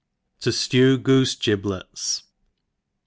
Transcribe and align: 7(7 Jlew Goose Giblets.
7(7 0.39 0.67
Jlew 0.97 1.03
Goose 1.03 1.35
Giblets. 1.35 2.23